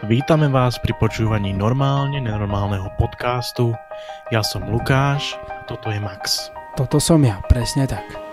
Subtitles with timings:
[0.00, 3.76] Vítame vás pri počúvaní normálne nenormálneho podcastu.
[4.32, 5.36] Ja som Lukáš,
[5.68, 6.48] toto je Max.
[6.72, 8.29] Toto som ja, presne tak.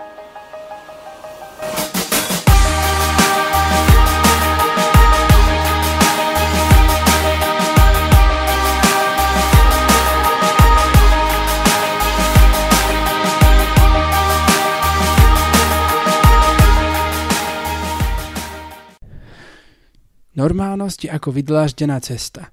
[20.48, 22.48] Normálnosť je ako vydláždená cesta.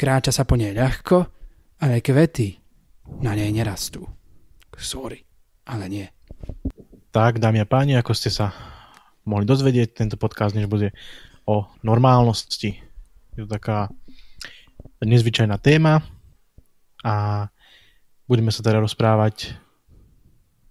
[0.00, 1.28] Kráča sa po nej ľahko,
[1.76, 2.56] ale kvety
[3.20, 4.00] na nej nerastú.
[4.80, 5.20] Sorry,
[5.68, 6.06] ale nie.
[7.12, 8.48] Tak, dámy a páni, ako ste sa
[9.28, 10.96] mohli dozvedieť, tento podcast než bude
[11.44, 12.80] o normálnosti.
[13.36, 13.92] Je to taká
[15.04, 16.00] nezvyčajná téma
[17.04, 17.44] a
[18.24, 19.52] budeme sa teda rozprávať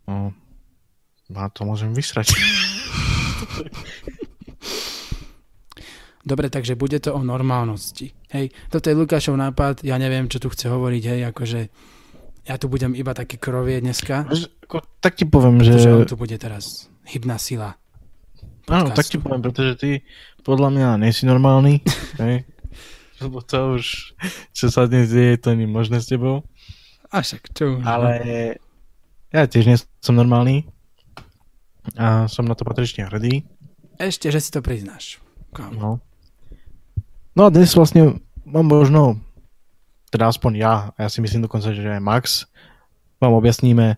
[0.10, 0.34] no,
[1.38, 2.34] a to môžem vysrať.
[6.24, 8.16] Dobre, takže bude to o normálnosti.
[8.32, 11.60] Hej, toto je Lukášov nápad, ja neviem, čo tu chce hovoriť, hej, akože
[12.48, 14.28] ja tu budem iba taký krovie dneska.
[15.04, 15.84] Tak ti poviem, že...
[15.84, 17.76] On tu bude teraz hybná sila.
[18.72, 19.90] Áno, tak ti poviem, pretože ty
[20.48, 21.84] podľa mňa nie si normálny,
[22.24, 22.48] hej.
[23.20, 24.16] Lebo to už,
[24.56, 26.48] čo sa dnes deje, to nie možné s tebou.
[27.12, 27.84] A však čo?
[27.84, 28.12] Ale
[29.32, 30.68] ja tiež nie som normálny
[32.00, 33.44] a som na to patrične hrdý.
[34.00, 35.20] Ešte, že si to priznáš.
[35.52, 35.80] Kámo.
[35.80, 35.92] No.
[37.34, 39.18] No a dnes vlastne mám možno,
[40.14, 42.46] teda aspoň ja, a ja si myslím dokonca, že aj Max,
[43.18, 43.98] vám objasníme,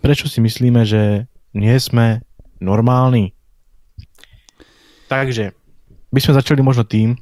[0.00, 2.24] prečo si myslíme, že nie sme
[2.56, 3.36] normálni.
[5.12, 5.52] Takže,
[6.08, 7.20] by sme začali možno tým,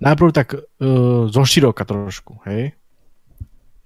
[0.00, 2.76] najprv tak uh, zo široka trošku, hej,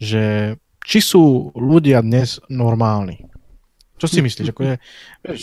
[0.03, 3.31] že či sú ľudia dnes normálni.
[3.95, 4.51] Čo si myslíš?
[4.51, 4.75] Ako je,
[5.23, 5.43] vieš,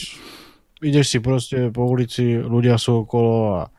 [0.84, 3.72] ideš si proste po ulici, ľudia sú okolo a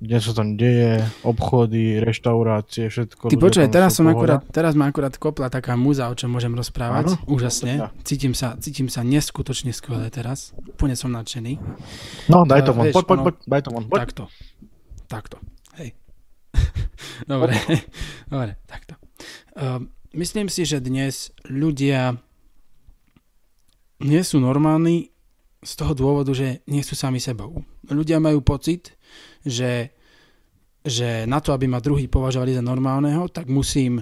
[0.00, 3.28] kde sa tam deje, obchody, reštaurácie, všetko.
[3.28, 7.12] Ty počkaj, teraz, som akurát, teraz ma akurát kopla taká múza, o čom môžem rozprávať.
[7.12, 7.28] Áno?
[7.28, 7.92] Úžasne.
[8.00, 10.56] Cítim sa, cítim sa neskutočne skvelé teraz.
[10.56, 11.60] Úplne som nadšený.
[12.32, 12.88] No, daj to von.
[12.88, 13.84] Poď, poď, poď, daj to von.
[13.84, 13.98] Poď.
[14.00, 14.22] Takto.
[15.04, 15.36] Takto.
[15.76, 15.92] Hej.
[17.30, 17.52] Dobre.
[18.32, 18.96] Dobre, takto.
[19.52, 19.84] Uh,
[20.16, 22.16] myslím si, že dnes ľudia
[24.00, 25.12] nie sú normálni
[25.60, 27.60] z toho dôvodu, že nie sú sami sebou.
[27.84, 28.96] Ľudia majú pocit,
[29.44, 29.92] že,
[30.84, 34.00] že na to, aby ma druhý považovali za normálneho, tak musím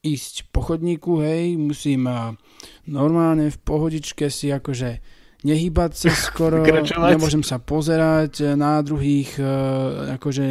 [0.00, 2.08] ísť po chodníku, hej, musím
[2.88, 5.00] normálne v pohodičke si akože
[5.44, 9.52] nehýbať sa skoro, nemôžem sa pozerať na druhých, e,
[10.16, 10.46] akože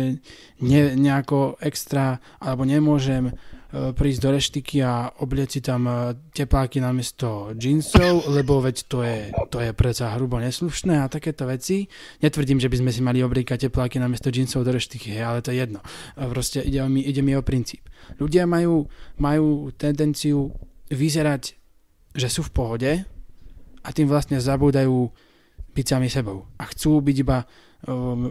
[0.66, 3.34] ne, nejako extra, alebo nemôžem
[3.70, 9.62] prísť do reštiky a oblieť tam e, tepláky namiesto džínsov, lebo veď to je, to
[9.62, 11.86] je predsa hrubo neslušné a takéto veci.
[12.18, 15.62] Netvrdím, že by sme si mali oblíkať tepláky namiesto džínsov do reštiky, ale to je
[15.62, 15.86] jedno.
[16.18, 17.86] Proste ide mi, ide mi o princíp.
[18.18, 18.90] Ľudia majú,
[19.22, 20.50] majú tendenciu
[20.90, 21.54] vyzerať,
[22.18, 22.92] že sú v pohode
[23.86, 25.14] a tým vlastne zabúdajú
[25.78, 26.50] byť sami sebou.
[26.58, 27.46] A chcú byť iba e,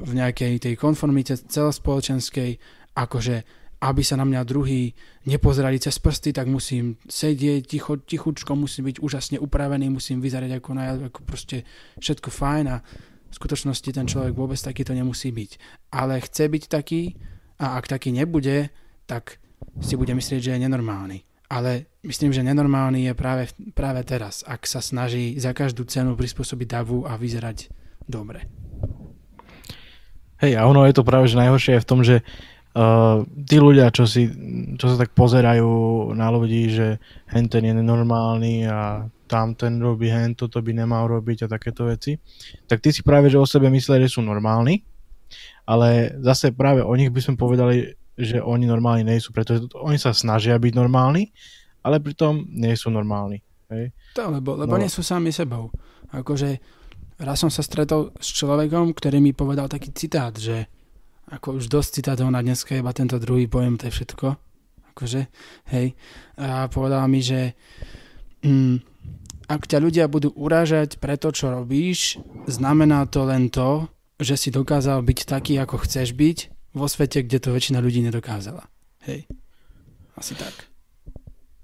[0.02, 2.58] v nejakej tej konformite celospoločenskej,
[2.98, 3.36] akože
[3.78, 4.90] aby sa na mňa druhý
[5.30, 10.70] nepozerali cez prsty, tak musím sedieť ticho, tichučko, musím byť úžasne upravený, musím vyzerať ako,
[10.74, 11.62] na, ako proste
[12.02, 12.82] všetko fajn a
[13.28, 15.50] v skutočnosti ten človek vôbec takýto nemusí byť.
[15.94, 17.14] Ale chce byť taký
[17.62, 18.74] a ak taký nebude,
[19.06, 19.38] tak
[19.78, 21.22] si bude myslieť, že je nenormálny.
[21.48, 26.66] Ale myslím, že nenormálny je práve, práve teraz, ak sa snaží za každú cenu prispôsobiť
[26.66, 27.72] davu a vyzerať
[28.04, 28.44] dobre.
[30.38, 32.22] Hej, a ono je to práve že najhoršie je v tom, že
[32.78, 34.30] Uh, tí ľudia, čo, si,
[34.78, 35.66] čo sa tak pozerajú
[36.14, 41.10] na ľudí, že hen ten je nenormálny a tam ten robí hen, toto by nemal
[41.10, 42.14] robiť a takéto veci,
[42.70, 44.86] tak tí si práve, že o sebe myslia, že sú normálni,
[45.66, 49.98] ale zase práve o nich by sme povedali, že oni normálni nie sú, pretože oni
[49.98, 51.34] sa snažia byť normálni,
[51.82, 53.42] ale pritom nie sú normálni.
[53.74, 53.90] Hej?
[54.14, 54.86] To, lebo, lebo no.
[54.86, 55.74] nie sú sami sebou.
[56.14, 56.62] Akože
[57.18, 60.70] raz som sa stretol s človekom, ktorý mi povedal taký citát, že
[61.28, 64.26] ako už dosť citátov na dneska, iba tento druhý pojem, to je všetko.
[64.96, 65.30] Akože,
[65.70, 65.94] hej.
[66.40, 67.54] A povedala mi, že
[68.42, 68.82] mm,
[69.48, 72.18] ak ťa ľudia budú urážať pre to, čo robíš,
[72.50, 73.86] znamená to len to,
[74.18, 76.38] že si dokázal byť taký, ako chceš byť
[76.74, 78.66] vo svete, kde to väčšina ľudí nedokázala.
[79.06, 79.30] Hej.
[80.18, 80.52] Asi tak.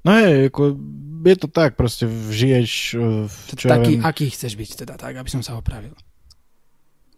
[0.04, 0.76] No je, ako,
[1.24, 2.72] je to tak, proste žiješ...
[3.56, 4.04] Čo taký, ja viem...
[4.04, 5.96] aký chceš byť, teda tak, aby som sa opravil.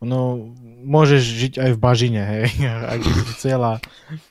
[0.05, 0.53] No,
[0.85, 2.53] môžeš žiť aj v bažine, hej,
[2.95, 3.81] ak by chcela.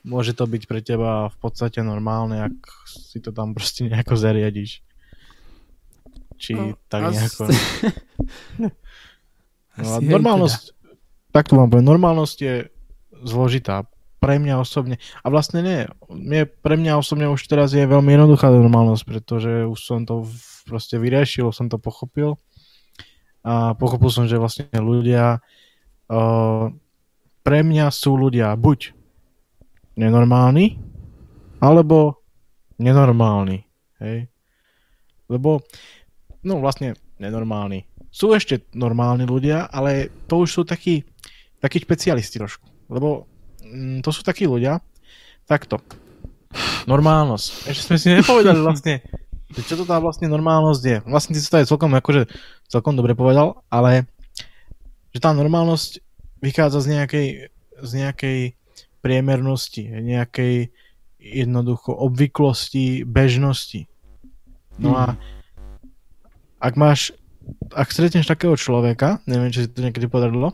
[0.06, 4.86] Môže to byť pre teba v podstate normálne, ak si to tam proste nejako zariadiš.
[6.38, 7.44] Či no, tak nejako.
[9.76, 10.72] No a normálnosť,
[11.36, 12.56] tak to vám poviem, normálnosť je
[13.28, 13.84] zložitá.
[14.24, 18.48] pre mňa osobne, a vlastne nie, mne, pre mňa osobne už teraz je veľmi jednoduchá
[18.56, 20.24] normálnosť, pretože už som to
[20.64, 22.40] proste vyriešil, som to pochopil
[23.46, 25.38] a pochopil som, že vlastne ľudia
[26.10, 26.66] uh,
[27.46, 28.90] pre mňa sú ľudia buď
[30.02, 30.82] nenormálni,
[31.62, 32.26] alebo
[32.82, 33.62] nenormálni,
[34.02, 34.26] hej.
[35.30, 35.62] Lebo,
[36.42, 37.86] no vlastne nenormálni.
[38.10, 41.06] Sú ešte normálni ľudia, ale to už sú takí,
[41.62, 42.66] takí špecialisti trošku.
[42.90, 43.30] Lebo
[43.62, 44.82] mm, to sú takí ľudia,
[45.46, 45.82] takto.
[46.90, 47.70] Normálnosť.
[47.70, 49.06] Ešte sme si nepovedali vlastne,
[49.64, 50.98] čo to tá vlastne normálnosť je.
[51.08, 52.28] Vlastne ty si to aj celkom, akože,
[52.68, 54.04] celkom dobre povedal, ale
[55.16, 56.04] že tá normálnosť
[56.44, 57.28] vychádza z nejakej,
[57.80, 58.40] z nejakej
[59.00, 60.76] priemernosti, nejakej
[61.22, 63.88] jednoducho obvyklosti, bežnosti.
[64.76, 65.00] No hmm.
[65.00, 65.06] a
[66.60, 67.16] ak máš,
[67.72, 70.52] ak stretneš takého človeka, neviem, či si to niekedy podarilo,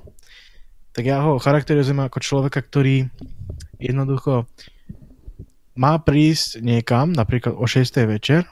[0.91, 3.07] tak ja ho charakterizujem ako človeka, ktorý
[3.79, 4.45] jednoducho
[5.73, 7.87] má prísť niekam, napríklad o 6.
[8.11, 8.43] večer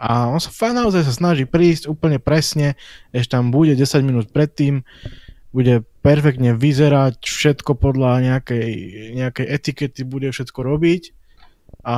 [0.00, 2.80] a on sa fakt naozaj sa snaží prísť úplne presne,
[3.12, 4.80] ešte tam bude 10 minút predtým,
[5.52, 8.70] bude perfektne vyzerať, všetko podľa nejakej,
[9.20, 11.12] nejakej etikety bude všetko robiť
[11.84, 11.96] a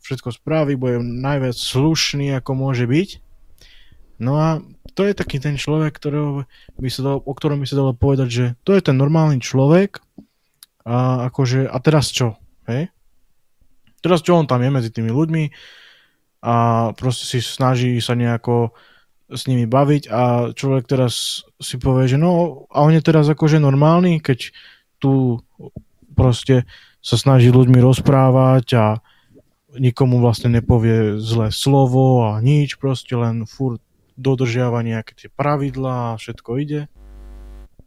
[0.00, 3.20] všetko spraví, bude najviac slušný, ako môže byť.
[4.16, 4.64] No a
[4.96, 6.48] to je taký ten človek, ktorého
[6.80, 10.00] by sa dalo, o ktorom by sa dalo povedať, že to je ten normálny človek
[10.88, 12.40] a akože, a teraz čo?
[12.64, 12.88] Hej?
[14.00, 15.44] Teraz čo on tam je medzi tými ľuďmi
[16.42, 18.74] a proste si snaží sa nejako
[19.32, 23.62] s nimi baviť a človek teraz si povie, že no a on je teraz akože
[23.62, 24.52] normálny, keď
[25.00, 25.40] tu
[26.12, 26.68] proste
[27.00, 28.86] sa snaží ľuďmi rozprávať a
[29.78, 33.80] nikomu vlastne nepovie zlé slovo a nič, proste len furt
[34.20, 36.92] dodržiava nejaké tie pravidlá a všetko ide,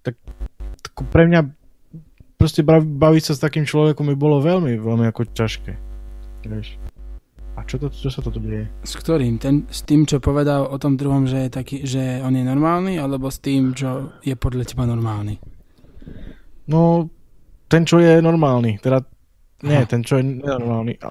[0.02, 0.18] tak,
[0.82, 1.54] tak pre mňa
[2.42, 5.78] proste baviť sa s takým človekom by bolo veľmi, veľmi ako ťažké.
[6.50, 6.95] Vieš.
[7.56, 8.68] A čo, to, čo sa toto deje?
[8.84, 9.40] S ktorým?
[9.40, 13.00] Ten, s tým, čo povedal o tom druhom, že, je taký, že on je normálny,
[13.00, 15.40] alebo s tým, čo je podľa teba normálny?
[16.68, 17.08] No,
[17.72, 18.76] ten, čo je normálny.
[18.84, 19.08] Teda,
[19.64, 19.88] nie, Aha.
[19.88, 21.00] ten, čo je nenormálny.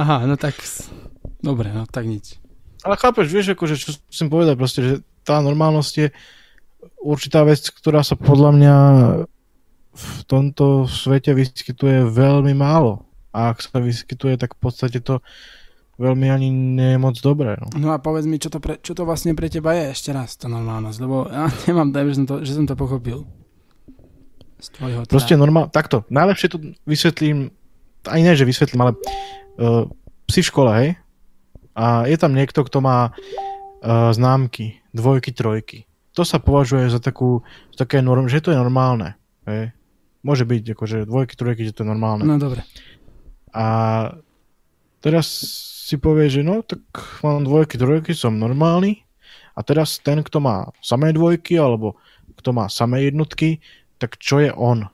[0.00, 0.56] Aha, no tak,
[1.44, 2.40] dobre, no tak nič.
[2.82, 4.94] Ale chápeš, vieš, akože, čo chcem povedať proste, že
[5.26, 6.08] tá normálnosť je
[7.02, 8.76] určitá vec, ktorá sa podľa mňa
[9.96, 13.05] v tomto svete vyskytuje veľmi málo.
[13.36, 15.20] A ak sa vyskytuje, tak v podstate to
[16.00, 17.60] veľmi ani nie je moc dobré.
[17.60, 20.16] No, no a povedz mi, čo to, pre, čo to vlastne pre teba je ešte
[20.16, 23.28] raz, tá normálnosť, lebo ja nemám dojem, že som to, že som to pochopil.
[24.56, 25.12] Z tvojho teda.
[25.12, 26.56] Proste normál, takto, najlepšie to
[26.88, 27.52] vysvetlím,
[28.08, 29.84] aj ne, že vysvetlím, ale uh,
[30.32, 30.88] si v škole, hej,
[31.76, 35.84] a je tam niekto, kto má uh, známky, dvojky, trojky.
[36.16, 37.44] To sa považuje za takú,
[37.76, 39.12] za také norm, že to je normálne.
[39.44, 39.76] Hej.
[40.24, 42.24] Môže byť akože dvojky, trojky, že to je normálne.
[42.24, 42.64] No dobre.
[43.56, 43.66] A
[45.00, 45.24] teraz
[45.88, 46.84] si povie, že no, tak
[47.24, 49.00] mám dvojky, trojky, som normálny.
[49.56, 51.96] A teraz ten, kto má samé dvojky, alebo
[52.36, 53.64] kto má samé jednotky,
[53.96, 54.92] tak čo je on?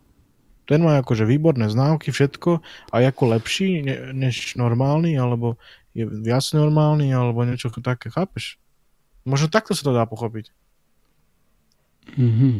[0.71, 2.63] Ten má akože výborné známky, všetko
[2.95, 5.59] a je ako lepší ne, než normálny, alebo
[5.91, 8.63] je viac normálny alebo niečo také, chápeš?
[9.27, 10.55] Možno takto sa to dá pochopiť.
[12.15, 12.55] Mm-hmm.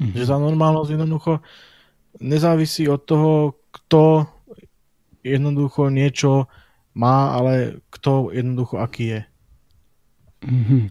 [0.00, 0.16] Mm-hmm.
[0.16, 1.32] Že tá normálnosť jednoducho
[2.24, 4.24] nezávisí od toho, kto
[5.22, 6.50] jednoducho niečo
[6.96, 9.20] má, ale kto jednoducho aký je.
[10.44, 10.82] Mm-hmm.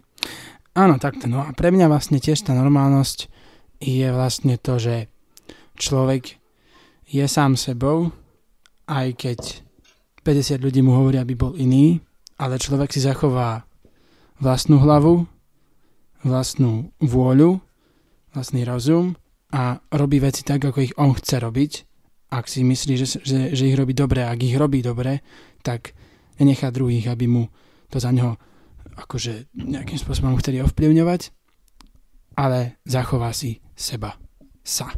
[0.78, 1.26] Áno, takto.
[1.26, 3.26] No a pre mňa vlastne tiež tá normálnosť
[3.82, 5.10] je vlastne to, že
[5.74, 6.38] človek
[7.10, 8.14] je sám sebou,
[8.86, 9.38] aj keď
[10.22, 11.98] 50 ľudí mu hovoria, aby bol iný,
[12.38, 13.66] ale človek si zachová
[14.38, 15.26] vlastnú hlavu,
[16.22, 17.58] vlastnú vôľu,
[18.32, 19.18] vlastný rozum
[19.50, 21.72] a robí veci tak, ako ich on chce robiť.
[22.30, 25.20] Ak si myslí, že, že, že ich robí dobre, ak ich robí dobre,
[25.66, 25.92] tak
[26.38, 27.50] nenechá druhých, aby mu
[27.90, 28.38] to za neho
[28.96, 31.34] akože nejakým spôsobom chceli ovplyvňovať,
[32.38, 34.14] ale zachová si seba.
[34.62, 34.92] Sa.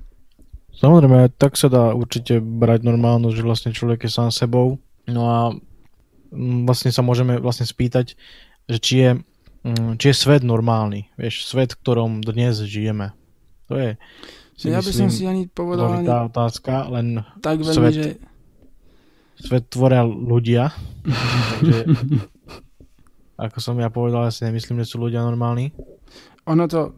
[0.76, 5.38] Samozrejme, tak sa dá určite brať normálno, že vlastne človek je sám sebou No a
[6.30, 8.14] mm, vlastne sa môžeme vlastne spýtať,
[8.70, 9.10] že či je,
[9.66, 13.14] mm, či je svet normálny, vieš, svet, v ktorom dnes žijeme.
[13.66, 13.90] To je,
[14.62, 16.06] si ja myslím, by som si ani povedal ani...
[16.06, 18.10] otázka, len tak veľmi, svet, že...
[19.42, 20.70] svet tvoria ľudia,
[21.58, 21.78] takže
[23.42, 25.74] ako som ja povedal, ja si nemyslím, že sú ľudia normálni.
[26.46, 26.94] Ono to,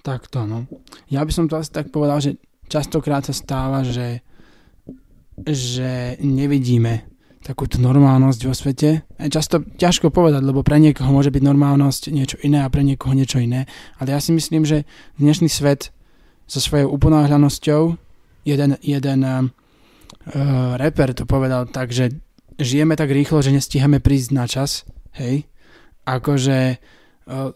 [0.00, 0.64] takto, no.
[1.12, 2.40] Ja by som to asi tak povedal, že
[2.72, 4.24] častokrát sa stáva, že
[5.42, 7.10] že nevidíme
[7.44, 9.04] takúto normálnosť vo svete.
[9.20, 13.12] Je často ťažko povedať, lebo pre niekoho môže byť normálnosť niečo iné a pre niekoho
[13.12, 13.68] niečo iné.
[14.00, 14.88] Ale ja si myslím, že
[15.20, 15.92] dnešný svet
[16.44, 17.82] so svojou uponáhľanosťou.
[18.44, 19.48] Jeden, jeden uh,
[20.76, 22.12] reper to povedal tak, že
[22.60, 24.84] žijeme tak rýchlo, že nestíhame prísť na čas,
[25.16, 25.48] hej.
[26.04, 27.50] Akože uh,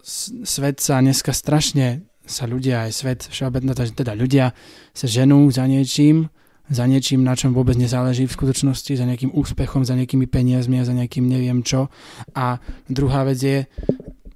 [0.45, 4.53] svet sa dneska strašne sa ľudia, aj svet všeobecne, teda ľudia
[4.93, 6.29] sa ženú za niečím,
[6.69, 10.85] za niečím, na čom vôbec nezáleží v skutočnosti, za nejakým úspechom, za nejakými peniazmi a
[10.85, 11.89] za nejakým neviem čo.
[12.37, 13.59] A druhá vec je,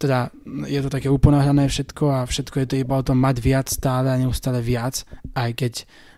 [0.03, 0.35] teda
[0.67, 4.11] je to také uponáhľané všetko a všetko je to iba o tom mať viac stále
[4.11, 5.07] a neustále viac,
[5.39, 5.73] aj keď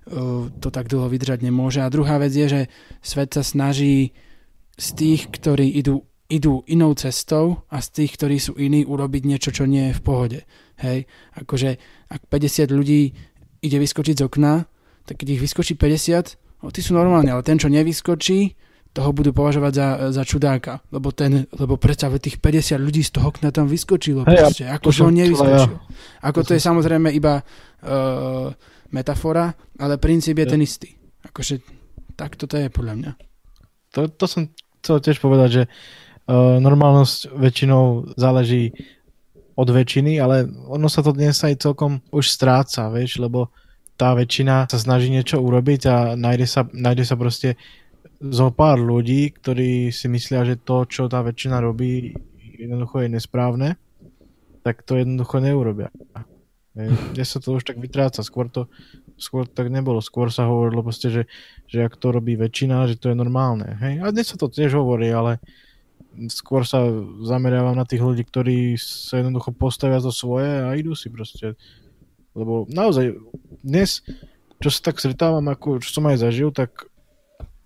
[0.09, 1.85] uh, to tak dlho vydržať nemôže.
[1.85, 2.61] A druhá vec je, že
[3.05, 4.17] svet sa snaží
[4.81, 9.53] z tých, ktorí idú, idú inou cestou a z tých, ktorí sú iní, urobiť niečo,
[9.53, 10.41] čo nie je v pohode.
[10.81, 11.05] Hej,
[11.37, 11.77] akože
[12.09, 13.13] ak 50 ľudí
[13.61, 14.65] ide vyskočiť z okna,
[15.05, 18.57] tak keď ich vyskočí 50, no, tí sú normálne, ale ten, čo nevyskočí,
[18.95, 23.35] toho budú považovať za, za čudáka, lebo, ten, lebo predsa tých 50 ľudí z toho
[23.35, 25.75] okna tam vyskočilo, hey, proste, ako to on nevyskočil.
[25.75, 25.83] Ja.
[26.31, 28.55] Ako to, to je samozrejme iba uh,
[28.95, 29.51] metafora,
[29.83, 30.53] ale princíp je ja.
[30.55, 30.95] ten istý.
[31.27, 31.59] Akože
[32.15, 33.11] tak toto je podľa mňa.
[33.99, 38.79] To, to som chcel tiež povedať, že uh, normálnosť väčšinou záleží
[39.59, 43.51] od väčšiny, ale ono sa to dnes aj celkom už stráca, vieš, lebo
[43.95, 47.55] tá väčšina sa snaží niečo urobiť a nájde sa, nájde sa proste
[48.25, 52.17] zo pár ľudí, ktorí si myslia, že to, čo tá väčšina robí,
[52.57, 53.69] jednoducho je nesprávne,
[54.65, 55.93] tak to jednoducho neurobia.
[57.13, 58.67] Dnes sa to už tak vytráca, skôr to,
[59.15, 61.23] skôr tak nebolo, skôr sa hovorilo proste, že,
[61.71, 63.79] že ak to robí väčšina, že to je normálne.
[63.79, 64.03] Hej?
[64.03, 65.39] A dnes sa to tiež hovorí, ale
[66.33, 66.83] skôr sa
[67.23, 71.55] zameriavam na tých ľudí, ktorí sa jednoducho postavia zo svoje a idú si proste
[72.35, 73.15] lebo naozaj
[73.63, 74.03] dnes,
[74.59, 76.91] čo sa tak stretávam, ako čo som aj zažil, tak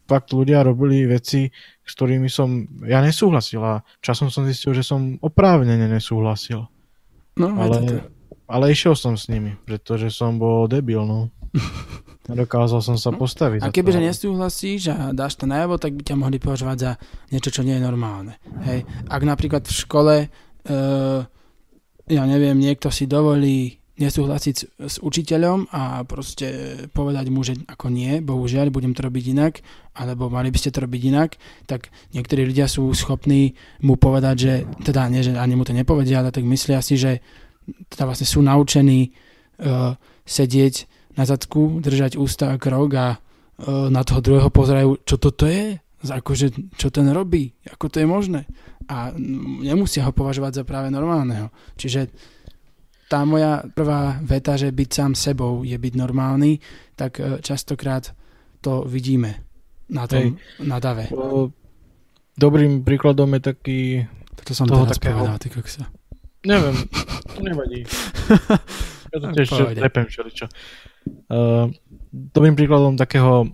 [0.08, 1.52] fakt ľudia robili veci,
[1.84, 6.64] s ktorými som ja nesúhlasil a časom som zistil, že som oprávnene nesúhlasil.
[7.38, 8.02] No, ale,
[8.48, 11.28] ale išiel som s nimi, pretože som bol debil, no.
[12.28, 13.16] Dokázal som sa no.
[13.16, 13.64] postaviť.
[13.64, 16.92] A kebyže nesúhlasíš a dáš to najavo, tak by ťa mohli považovať za
[17.32, 18.36] niečo, čo nie je normálne.
[18.68, 18.84] Hej.
[19.08, 21.20] Ak napríklad v škole, uh,
[22.04, 27.90] ja neviem, niekto si dovolí nesúhlasiť s, s učiteľom a proste povedať mu, že ako
[27.90, 29.60] nie, bohužiaľ, budem to robiť inak,
[29.98, 31.30] alebo mali by ste to robiť inak,
[31.66, 34.54] tak niektorí ľudia sú schopní mu povedať, že
[34.86, 37.18] teda nie, že ani mu to nepovedia, ale tak myslia si, že
[37.90, 40.74] teda vlastne sú naučení uh, sedieť
[41.18, 45.76] na zadku, držať ústa a krok a uh, na toho druhého pozerajú, čo toto je,
[46.06, 48.46] akože, čo ten robí, ako to je možné.
[48.88, 49.12] A
[49.60, 51.50] nemusia ho považovať za práve normálneho.
[51.76, 52.08] Čiže
[53.08, 56.60] tá moja prvá veta, že byť sám sebou je byť normálny,
[56.92, 58.12] tak e, častokrát
[58.60, 59.48] to vidíme
[59.88, 60.68] na tom, Hej.
[60.68, 61.08] na dave.
[62.36, 63.80] Dobrým príkladom je taký...
[64.44, 65.24] To som toho teraz takého...
[65.24, 65.84] povedal, ty koksa.
[66.44, 66.76] Neviem,
[67.34, 67.82] to nevadí.
[69.08, 70.52] Ja to tiež repem všeličo.
[71.32, 71.72] Uh,
[72.12, 73.48] dobrým príkladom takého,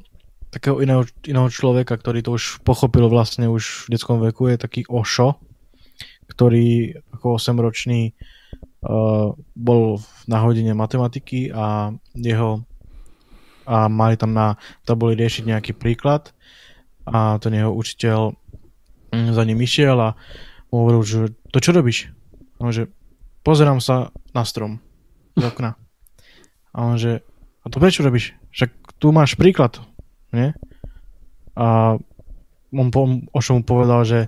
[0.51, 4.83] takého iného, iného človeka, ktorý to už pochopil vlastne už v detskom veku, je taký
[4.91, 5.39] Ošo,
[6.27, 8.34] ktorý ako 8-ročný uh,
[9.57, 9.83] bol
[10.29, 12.65] na hodine matematiky a jeho
[13.65, 16.37] a mali tam na tabuli riešiť nejaký príklad
[17.09, 18.37] a ten jeho učiteľ
[19.13, 20.17] mm, za ním išiel a
[20.69, 22.13] hovoril, že to čo robíš?
[22.61, 22.93] A on že
[23.41, 24.85] pozerám sa na strom
[25.37, 25.81] z okna.
[26.77, 27.25] A on že
[27.65, 28.37] a to prečo robíš?
[28.53, 29.81] Však tu máš príklad,
[30.29, 30.53] nie?
[31.57, 31.97] A
[32.75, 34.21] on po, Ošo mu povedal, že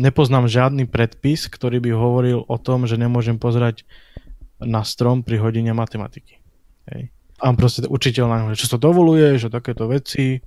[0.00, 3.88] nepoznám žiadny predpis, ktorý by hovoril o tom, že nemôžem pozerať
[4.60, 6.40] na strom pri hodine matematiky.
[6.92, 7.12] Hej.
[7.36, 10.40] A proste učiteľ na že čo to dovoluje, že takéto veci.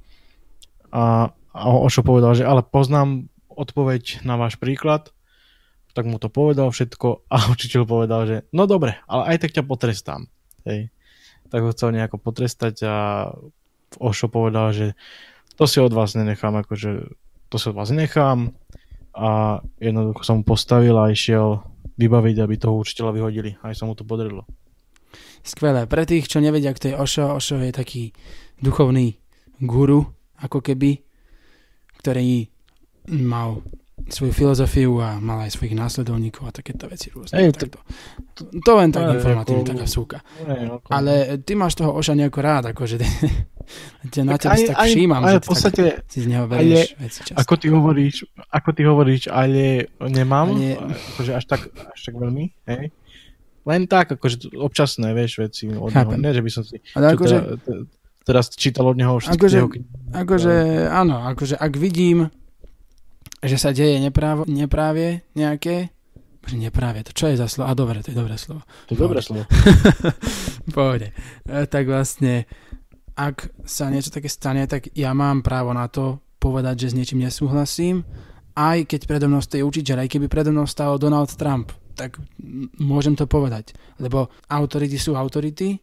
[0.90, 5.14] A, a Ošo povedal, že ale poznám odpoveď na váš príklad,
[5.94, 9.64] tak mu to povedal všetko a učiteľ povedal, že no dobre, ale aj tak ťa
[9.66, 10.26] potrestám.
[10.66, 10.90] Hej.
[11.50, 12.96] Tak ho chcel nejako potrestať a
[13.98, 14.88] Ošo povedal, že
[15.58, 17.10] to si od vás nenechám, akože
[17.50, 18.54] to si od vás nenechám,
[19.16, 21.64] a jednoducho som mu postavil a išiel
[22.00, 23.60] vybaviť, aby toho učiteľa vyhodili.
[23.60, 24.48] Aj sa mu to podarilo.
[25.44, 25.88] Skvelé.
[25.88, 28.14] Pre tých, čo nevedia, kto je Ošo, Ošo je taký
[28.60, 29.20] duchovný
[29.60, 30.08] guru,
[30.40, 31.04] ako keby,
[32.00, 32.48] ktorý
[33.12, 33.64] mal
[34.12, 37.40] svoju filozofiu a mal aj svojich následovníkov a takéto veci rôzne.
[37.40, 37.66] Ej, to,
[38.36, 40.18] to, to len tak informatívne, taká súka.
[40.90, 42.98] Ale ty máš toho Oša nejako rád, akože
[44.26, 47.20] na teba tak, tak všímam, že v podstate, tak si z neho berieš ale, veci
[47.24, 47.40] často.
[47.40, 48.16] Ako ty hovoríš,
[48.50, 50.78] ako ty hovoríš, ale nemám, ale...
[51.16, 52.92] akože až tak, až tak veľmi, hej.
[53.68, 56.18] Len tak, akože občasné, vieš, veci od neho.
[56.18, 56.82] Nie, že by som si...
[56.98, 57.38] Ale akože...
[57.62, 57.82] Teda,
[58.30, 59.70] teraz čítal od neho všetky akože, jeho...
[60.14, 60.54] akože,
[60.94, 62.30] áno, akože ak vidím,
[63.44, 65.96] že sa deje neprávo, neprávie nejaké,
[66.52, 67.16] neprávie to.
[67.16, 67.72] Čo je za slovo?
[67.72, 68.66] A dobre, to je dobré slovo.
[68.90, 69.46] To je dobré slovo.
[70.76, 71.14] Pohode.
[71.46, 72.50] E, tak vlastne,
[73.16, 77.22] ak sa niečo také stane, tak ja mám právo na to povedať, že s niečím
[77.24, 78.08] nesúhlasím,
[78.56, 82.16] aj keď predo mnou stojí učiteľ, aj keby predo mnou stál Donald Trump, tak
[82.80, 83.76] môžem to povedať.
[84.00, 85.80] Lebo autority sú autority,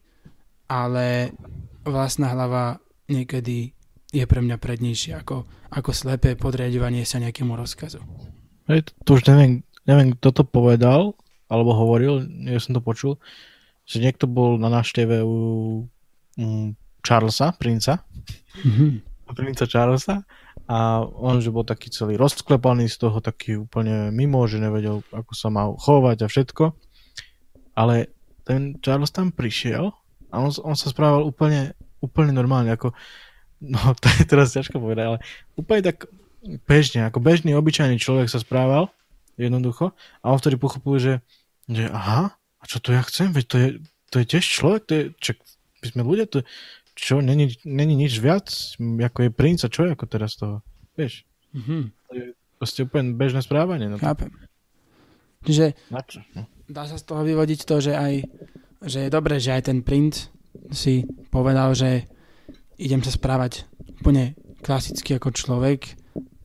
[0.72, 1.36] ale
[1.84, 3.75] vlastná hlava niekedy
[4.16, 8.00] je pre mňa prednejšie ako, ako slepé podriadovanie sa nejakému rozkazu.
[8.66, 11.12] Hej, to, už neviem, neviem, kto to povedal,
[11.46, 13.20] alebo hovoril, ja som to počul,
[13.86, 15.36] že niekto bol na návšteve u
[16.40, 18.02] um, Charlesa, princa,
[18.56, 19.04] Mhm.
[19.36, 20.24] princa Charlesa
[20.66, 25.32] a on, že bol taký celý rozklepaný z toho, taký úplne mimo, že nevedel, ako
[25.36, 26.64] sa má chovať a všetko.
[27.76, 28.10] Ale
[28.42, 29.92] ten Charles tam prišiel
[30.32, 32.90] a on, on sa správal úplne, úplne normálne, ako,
[33.60, 35.18] no to je teraz ťažko povedať, ale
[35.56, 36.08] úplne tak
[36.68, 38.92] bežne, ako bežný, obyčajný človek sa správal,
[39.36, 41.14] jednoducho, a on vtedy pochopil, že,
[41.68, 43.68] že aha, a čo to ja chcem, veď to je,
[44.08, 45.36] to je tiež človek, to je, čak,
[45.82, 46.40] my sme ľudia, to,
[46.96, 48.48] čo, není, není nič viac,
[48.80, 50.64] ako je princ a čo je ako teraz toho,
[50.96, 51.88] vieš, Mhm.
[52.60, 54.28] proste úplne bežné správanie, no to, Chápem.
[55.46, 55.72] Čiže
[56.04, 56.44] čo, no.
[56.68, 58.14] dá sa z toho vyvodiť to, že aj
[58.84, 60.28] že je dobré, že aj ten print
[60.68, 62.04] si povedal, že
[62.76, 63.64] idem sa správať
[64.00, 65.96] úplne klasicky ako človek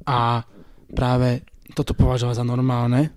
[0.08, 0.44] a
[0.92, 3.16] práve toto považoval za normálne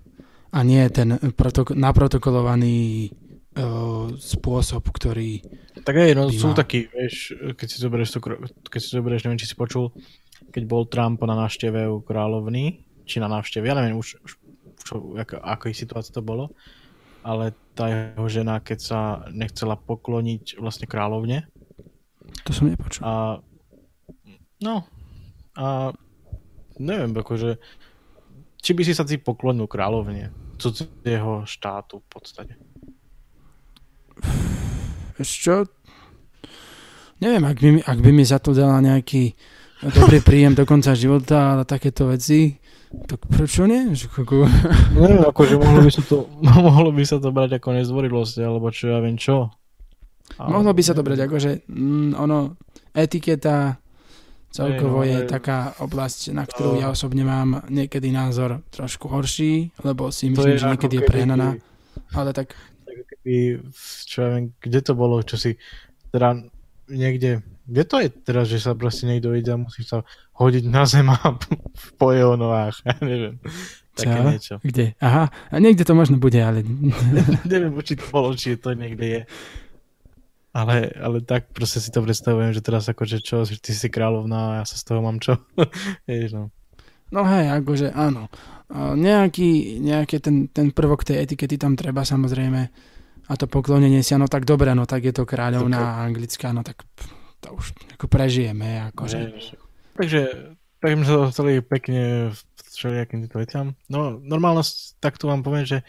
[0.55, 3.11] a nie ten protok- naprotokolovaný
[3.59, 5.43] uh, spôsob, ktorý...
[5.83, 8.19] Tak aj, no By sú takí, vieš, keď si zoberieš, to,
[8.71, 9.91] keď si zoberieš, neviem, či si počul,
[10.55, 14.31] keď bol Trump na návšteve u kráľovny, či na návšteve, ja neviem už, už
[14.85, 16.55] čo, ako, akej situácii to bolo,
[17.25, 18.99] ale tá jeho žena, keď sa
[19.33, 21.49] nechcela pokloniť vlastne kráľovne
[22.45, 23.01] To som nepočul.
[23.05, 23.41] a
[24.61, 24.85] no
[25.55, 25.91] a
[26.77, 27.57] neviem, akože
[28.59, 32.53] či by si sa ty poklonil kráľovne cudzieho štátu v podstate.
[35.21, 35.69] Čo?
[37.23, 39.31] Neviem, ak by, mi, ak by mi za to dala nejaký
[39.79, 42.59] dobrý príjem do konca života a takéto veci,
[43.07, 43.95] tak prečo nie?
[43.95, 44.07] Že
[44.95, 46.27] Neviem, akože mohlo by sa to,
[46.67, 49.51] mohlo by sa to brať ako nezdvorilosť, alebo čo ja viem čo.
[50.37, 52.59] Ale- Mohlo by sa to brať ako, že mm, ono,
[52.91, 53.79] etiketa
[54.55, 60.15] celkovo no, je taká oblasť, na ktorú ja osobne mám niekedy názor trošku horší, lebo
[60.15, 61.59] si myslím, že niekedy je prehnaná,
[62.15, 62.55] ale tak
[63.25, 63.59] keby,
[64.07, 65.59] čo ja viem, kde to bolo, čo si,
[66.13, 66.39] teda
[66.87, 70.07] niekde, kde to je teraz, že sa proste niekto ide a musí sa
[70.37, 71.17] hodiť na zem a
[71.99, 73.35] po jeho nohách, ja neviem,
[73.91, 74.23] také Čo?
[74.23, 74.55] niečo.
[74.63, 74.85] kde?
[75.01, 76.63] Aha, a niekde to možno bude, ale
[77.51, 79.21] neviem, či to bolo, či to niekde je.
[80.55, 84.39] Ale, ale tak proste si to predstavujem, že teraz akože čo, že ty si kráľovná
[84.39, 85.35] a ja sa z toho mám čo.
[86.07, 86.55] Vieš, no.
[87.11, 88.31] No hej, akože áno.
[88.71, 92.61] Nejaký, nejaký ten, ten prvok tej etikety tam treba samozrejme
[93.25, 96.87] a to poklonenie sa, no tak dobre, no tak je to kráľovná anglická, no tak
[97.43, 99.19] to už ako prežijeme, akože.
[99.37, 99.55] Že...
[99.97, 100.21] Takže,
[100.79, 103.65] tak sme sa dostali pekne v všelijakým týmto veciam.
[103.87, 105.81] No, normálnosť, tak tu vám poviem, že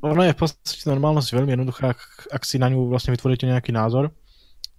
[0.00, 2.00] ono je v podstate normálnosť veľmi jednoduchá, ak,
[2.32, 4.12] ak si na ňu vlastne vytvoríte nejaký názor,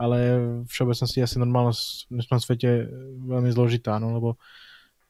[0.01, 0.17] ale
[0.65, 2.69] v všeobecnosti asi normálnosť v dnešnom svete
[3.29, 4.29] veľmi zložitá, no, lebo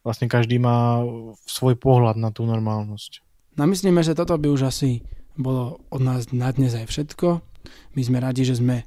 [0.04, 1.00] vlastne každý má
[1.48, 3.24] svoj pohľad na tú normálnosť.
[3.56, 5.04] No myslíme, že toto by už asi
[5.40, 7.40] bolo od nás na dnes aj všetko.
[7.96, 8.84] My sme radi, že sme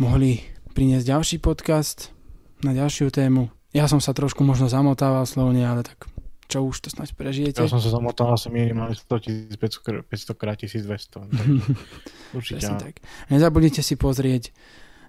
[0.00, 0.40] mohli
[0.72, 2.14] priniesť ďalší podcast
[2.64, 3.52] na ďalšiu tému.
[3.74, 6.06] Ja som sa trošku možno zamotával slovne, ale tak
[6.48, 7.64] čo už to snáď prežijete.
[7.64, 11.32] Ja som sa zamotal asi minimálne 100 tisíc, 500 krát 1200.
[11.32, 11.46] tak
[12.36, 12.66] Určite.
[12.68, 12.94] Tak.
[13.32, 14.52] Nezabudnite si pozrieť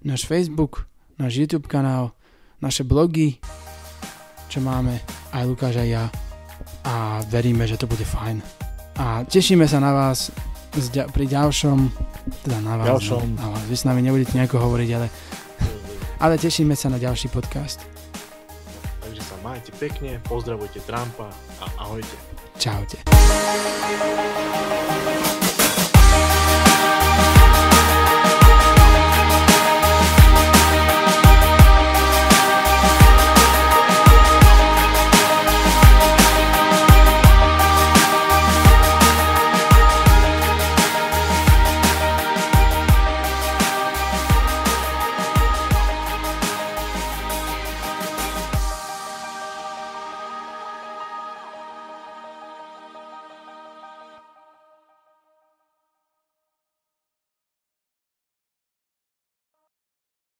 [0.05, 0.87] náš Facebook,
[1.19, 2.15] náš YouTube kanál,
[2.61, 3.41] naše blogy,
[4.47, 5.01] čo máme
[5.35, 6.05] aj Lukáš aj ja
[6.85, 8.39] a veríme, že to bude fajn.
[8.95, 10.31] A tešíme sa na vás
[11.11, 11.77] pri ďalšom,
[12.43, 13.23] teda na vás, Ďalšom.
[13.35, 13.63] No, na vás.
[13.67, 15.07] Vy s nami nebudete nejako hovoriť, ale,
[16.23, 17.94] ale tešíme sa na ďalší podcast.
[19.55, 21.31] Majte pekne, pozdravujte Trumpa
[21.63, 22.17] a ahojte.
[22.59, 22.97] Čaute.